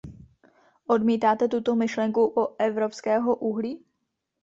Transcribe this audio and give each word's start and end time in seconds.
Odmítáte 0.87 1.47
tuto 1.47 1.75
myšlenku 1.75 2.33
u 2.37 2.55
evropského 2.59 3.35
uhlí? 3.35 3.85